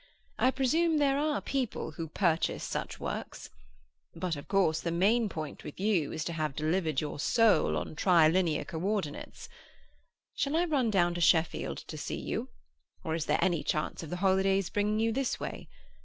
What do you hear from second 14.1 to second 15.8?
holidays bringing you this way?